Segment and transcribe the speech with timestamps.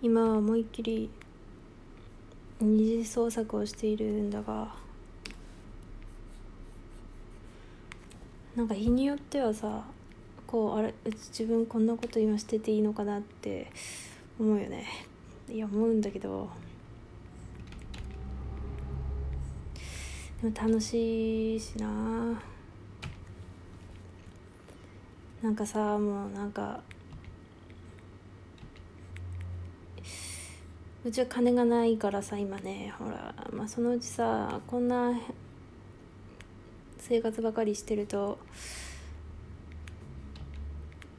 [0.00, 1.10] 今は思いっきり
[2.60, 4.72] 二次創作をしているんだが
[8.54, 9.84] なんか日によってはさ
[10.46, 13.72] こうあれ自分こんなこと今してていいのかなって
[14.38, 14.86] 思うよね。
[15.48, 16.48] いや思うんだけど。
[20.42, 22.40] でも楽しいしな。
[25.42, 26.80] なんかさもうなんか
[31.04, 35.18] うちは金がないからさ今ねほら、まあ、そのうちさこんな
[36.98, 38.38] 生活ばかりしてると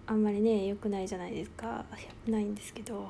[0.06, 1.86] あんまりね良くないじゃないですか。
[2.28, 3.10] ないんですけど。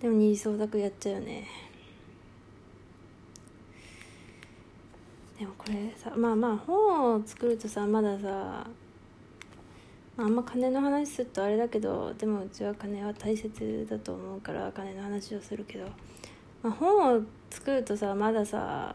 [0.00, 1.48] でも二次創作やっちゃうよね。
[5.38, 8.66] でもこれさまあまあ本を作るとさまださ
[10.20, 15.84] あんま金の話するとあれだけどでもうちは金は大切だと思うから金の話をするけど、
[16.60, 18.92] まあ、本を作るとさまださ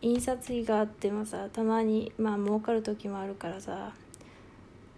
[0.00, 3.92] 印刷費があってもさたまにまあ儲かる時もあるからさ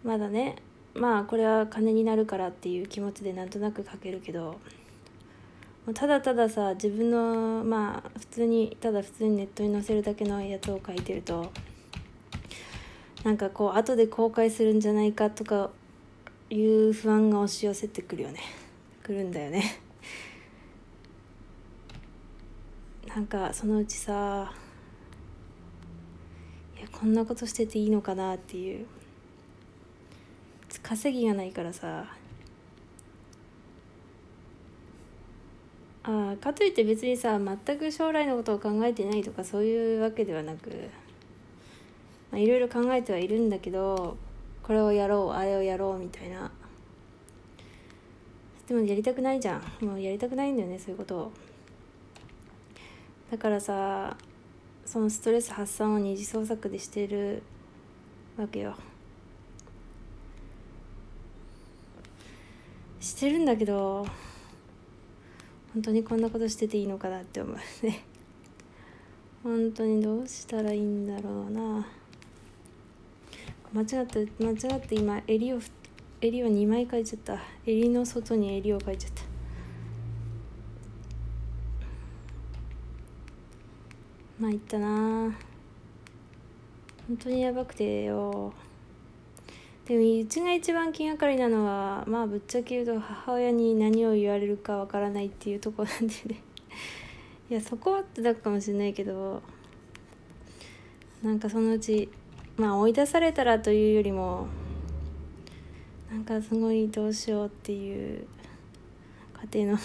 [0.05, 0.55] まだね
[0.95, 4.61] まあこれは金になるからっていう気持ちでなんとなく書けるけど
[5.93, 11.51] ただたださ自分のまあ普通にただ普通にネットに載せるだけのやつを書いてると
[13.25, 15.71] なんかこう後で後悔するんじゃないかとか
[16.51, 18.41] いう不安が押し寄せてくるよね。
[19.03, 19.81] くるんだよね。
[23.09, 24.53] なんかそのうちさ
[26.77, 28.87] いやこんなことしてていいのかなっていう。
[30.83, 32.05] 稼ぎがないからさ。
[36.03, 40.91] あかといって別にさ全く将来のことを考えてないとかそういうわけではなく。
[42.35, 44.17] まあ、いろいろ考えてはいるんだけど
[44.65, 46.51] これをやろうあれをやろうみたいな。
[48.67, 49.85] でもやりたくないじゃん。
[49.85, 51.33] もうやりたくないんだよねそういうことを。
[53.31, 54.17] だからさ
[54.85, 57.45] そのストレス発散を二次創作でしてる
[58.37, 58.75] わけよ。
[62.99, 64.05] してるんだけど
[65.73, 67.57] 本当にこんなことしてていいのかなって思う
[67.87, 68.05] ね。
[69.45, 71.87] 本当にどうしたらいいんだろうな。
[73.75, 75.59] 間違って間違って今襟を
[76.21, 77.41] 襟を2枚書いちゃった。
[77.67, 79.23] 襟の外に襟を書いちゃった。
[84.39, 85.35] まあいったな。
[87.09, 88.55] 本当にやばくてよ。
[89.87, 96.41] でもうちが一番気がかりなのはまあぶっちゃけ言うと母親に何を言われるかわからないっていうとこなんでね。
[97.51, 99.43] いやそこはってだかもしれないけど
[101.25, 102.09] なんかそのうち
[102.57, 104.47] まあ追い出されたらというよりも
[106.11, 108.27] なんかすごいどうしようっていう
[109.53, 109.79] 家庭の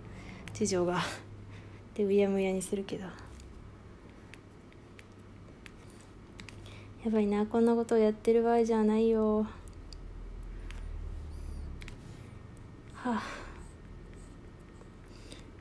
[0.54, 1.02] 事情が
[1.94, 3.06] でうやむやにするけど。
[7.04, 9.42] やばいなこんなことをやってる場合じゃないよ。
[12.94, 13.22] はあ。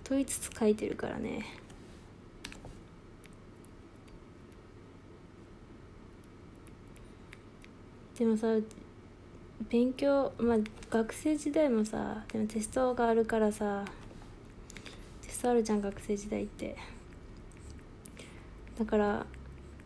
[0.06, 1.45] 問いつつ書いてるからね。
[8.18, 8.47] でもさ
[9.69, 10.57] 勉強まあ
[10.90, 13.85] 学生時代もさでもテストがあるからさ
[15.22, 16.75] テストあるじゃん学生時代って。
[18.78, 19.25] だから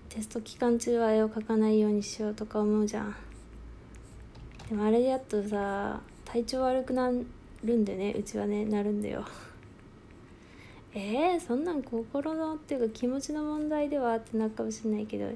[0.07, 3.15] テスト期間中は絵を描かないようにしようとか思うじゃん。
[4.69, 7.11] でもあれやっとさ体調悪くな
[7.63, 9.25] るんでねうちはねなるんだよ。
[10.93, 15.29] えー、そんなん心のっていうか気持ちの問題ではってなるかもしれないけど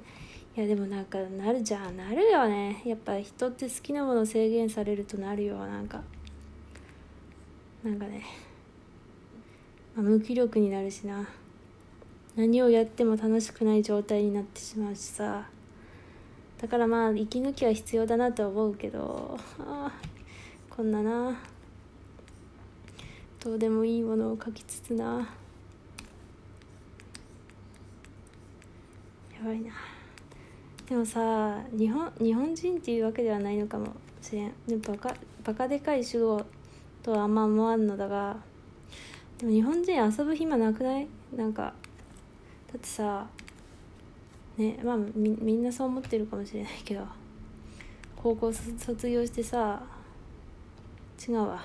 [0.55, 1.95] いやでもなんかなるじゃん。
[1.95, 2.81] なるよね。
[2.85, 6.01] やっぱ人って好きなもの制限されるとなるよなんか。
[7.83, 8.23] なんかね、
[9.95, 11.27] まあ、無気力になるしな。
[12.35, 15.47] 何をやっても楽しくない状態になってしまうしさ。
[16.61, 19.37] だからまあ息抜きは必要だなと思うけど。
[19.59, 19.93] ああ
[20.69, 21.39] こんなな。
[23.39, 25.29] どうでもいいものを書きつつな。
[29.33, 29.90] やばいな。
[30.91, 34.51] でもさ日本日本人っていうわけではないのかもしれん。
[34.67, 36.45] でバカバカでかい主語
[37.01, 38.35] とはあんま思わんのだが
[39.37, 41.07] でも日本人遊ぶ暇なくない？
[41.33, 41.73] なんかだ
[42.75, 43.25] ってさ
[44.57, 47.07] ねまあみみんなそう思ってるかもしれないけど
[48.17, 49.81] 高校卒業してさ
[51.25, 51.63] 違うわ。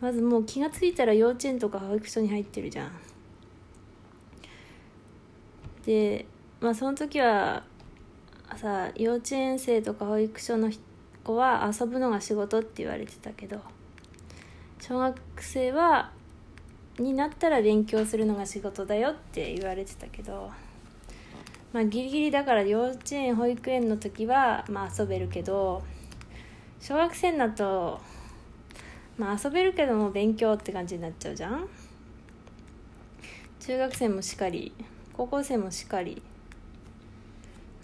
[0.00, 2.92] まずもう気が付いたら幼稚園とか保育所に入ってるじゃん。
[5.84, 6.24] で
[6.62, 7.62] まあその時は
[8.56, 10.70] さ幼稚園生とか保育所の
[11.22, 13.60] 子は遊ぶのが仕事って言われてたけど
[14.80, 16.12] 小学生は
[16.98, 20.50] になったら勉強するのが仕事だよって言われてたけど
[21.72, 25.82] まあギリギリだから幼稚園保育園の時はまあ遊べるけど
[26.80, 28.00] 小学生になると
[29.18, 31.68] まあ遊べるけども勉強って感じになっちゃうじゃん。
[33.60, 34.74] 中学生もしかり
[35.14, 36.20] 高校生もしかり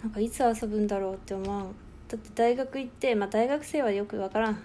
[0.01, 1.65] なんかいつ遊ぶんだろうって思う
[2.07, 4.61] だって大学行ってまあ大学生はよく分からん。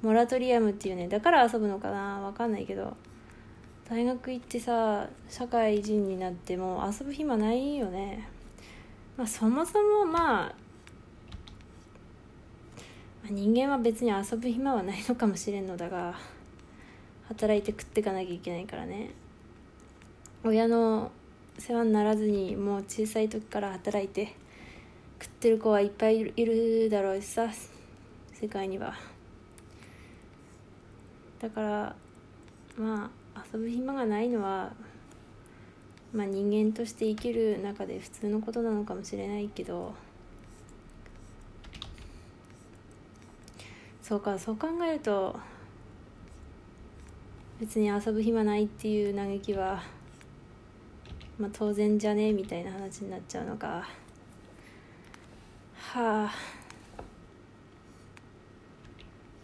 [0.00, 2.96] モラトリアムっていうねだから遊ぶのかな分かんないけど。
[3.88, 8.28] 大学行ってさ社会人になっても遊ぶ暇ないよね。
[9.16, 10.54] まあそもそもまあ
[13.30, 16.14] 人間は別に遊ぶ暇はないのかもしれんのだが
[17.28, 19.10] 働いて食っていかなきゃいけないからね。
[20.44, 21.10] 親の
[21.58, 24.36] 世話にならずにもう小さい時から働いて
[25.20, 27.48] 食ってる子はいっぱいいるだろうしさ
[28.32, 28.94] 世界には。
[31.40, 31.96] だから
[32.76, 34.72] まあ遊ぶ暇がないのは
[36.12, 39.94] まあ人間として生きる中で普通のことなのかもしれないけど
[44.02, 45.38] そうかそう考えると
[47.60, 49.82] 別に遊ぶ暇ないっていう嘆きは
[51.38, 54.07] まあ当然じゃねえみたいな話になっちゃうのか。
[55.88, 56.34] はあ。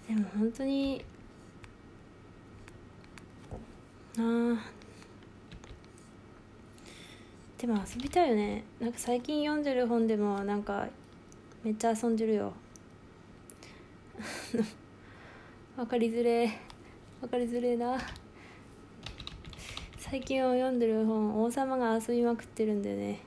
[0.06, 1.02] でも本当に
[4.18, 4.58] なあ。
[7.56, 8.62] でも遊びたいよね。
[8.78, 10.86] なんか最近読んでる本でもなんか
[11.62, 12.52] めっちゃ遊んでるよ。
[15.78, 16.60] わかりづれ
[17.22, 17.98] わかりづれな。
[19.96, 23.20] 最近読んでる本王様が遊びまくってるんだよね、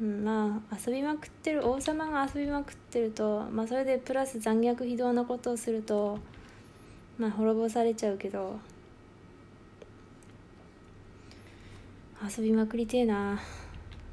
[0.00, 6.18] まあ遊びまくってる王様が遊びまくってるとまあそれでプラス残虐非道なことをすると
[7.18, 8.58] まあ滅ぼされちゃうけど
[12.22, 13.40] 遊びまくりてえな。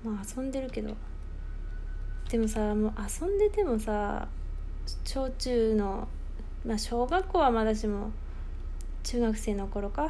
[0.02, 0.96] まあ遊んでるけど。
[2.30, 4.28] でもさもう遊んでてもさ
[5.04, 6.08] 小中の
[6.66, 8.12] まあ小学校はまだしも
[9.04, 10.10] 中学生の頃か。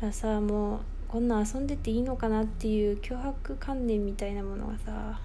[0.00, 5.20] らさもうこんな遊んでていいのかなっていう脅迫観念みたいなものがさ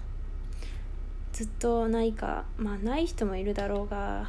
[1.32, 4.28] ずっとないかまあない人もいるだろうが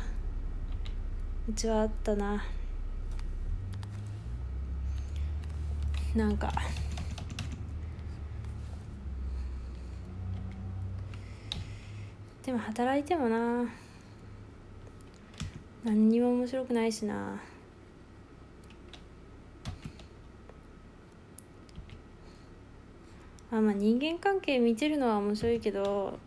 [1.50, 2.44] うちはあったな。
[6.16, 6.52] なんか
[12.46, 13.66] でも働いてもな。
[15.84, 17.40] 何にも面白くないしな。
[23.52, 26.18] あまあ人間関係見てるのは面白いけど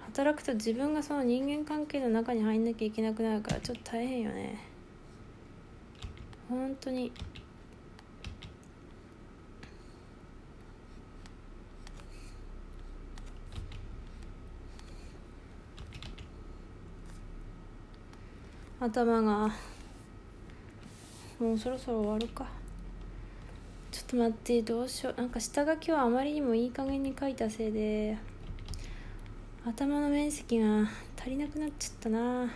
[0.00, 4.58] 働くと自分がその人間関係の中に入んなきゃいけなくなるからちょっと大変よね。
[6.48, 7.12] 本当に。
[18.78, 19.50] 頭が
[21.38, 22.65] もうそろそろ終わるか。
[24.06, 25.20] っと待ってどうしよう。
[25.20, 28.16] なんか下書きはあまりにもいい加減に書いたせいで
[29.66, 30.88] 頭の面積が
[31.20, 32.20] 足りなくなっちゃったな。
[32.20, 32.48] は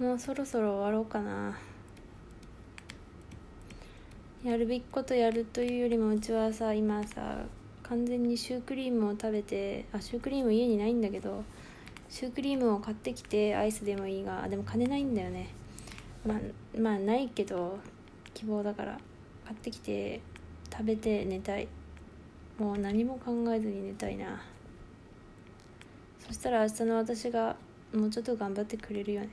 [0.00, 0.02] あ。
[0.02, 1.58] もうそろそろ終わろうかな。
[4.42, 7.44] やるべきことやるというよりもうちはさ今さ
[7.82, 11.44] 完全にシュークリームを食べてあシュークリーム家にないんだけど
[12.10, 15.48] シュークリームを買ってきてアイスでもいいがでも金ないんだよね。
[16.26, 16.38] まあ
[16.78, 17.78] まあないけど
[18.34, 18.98] 希望だから
[19.44, 20.20] 買ってきて
[20.70, 21.68] 食べて寝たい。
[22.58, 24.42] もう何も考えずに寝たいな。
[26.26, 27.56] そしたら明日の私が
[27.94, 29.30] もうちょっと頑張ってくれるよね。